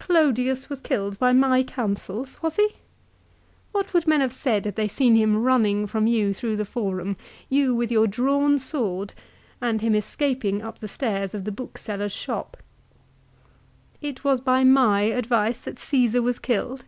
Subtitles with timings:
[0.00, 2.70] Clodius was killed by my counsels; was he?
[3.70, 7.16] What would men have said had they seen him running from you through the Forum,
[7.48, 9.12] you with your drawn sword,
[9.60, 12.56] and him escaping up the stairs of the book seller's shop
[14.00, 16.84] V 1" It was by my advice that Caesar was killed